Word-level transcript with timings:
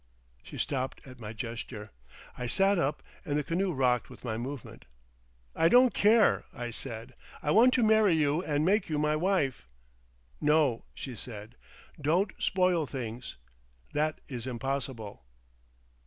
She 0.41 0.57
stopped 0.57 1.05
at 1.05 1.19
my 1.19 1.31
gesture. 1.31 1.91
I 2.35 2.47
sat 2.47 2.79
up, 2.79 3.03
and 3.23 3.37
the 3.37 3.43
canoe 3.43 3.71
rocked 3.71 4.09
with 4.09 4.23
my 4.23 4.35
movement. 4.35 4.85
"I 5.55 5.69
don't 5.69 5.93
care," 5.93 6.45
I 6.51 6.71
said. 6.71 7.13
"I 7.43 7.51
want 7.51 7.71
to 7.75 7.83
marry 7.83 8.13
you 8.13 8.43
and 8.43 8.65
make 8.65 8.89
you 8.89 8.97
my 8.97 9.15
wife!" 9.15 9.67
"No," 10.41 10.85
she 10.95 11.15
said, 11.15 11.55
"don't 12.01 12.31
spoil 12.39 12.87
things. 12.87 13.35
That 13.93 14.19
is 14.27 14.47
impossible!" 14.47 15.23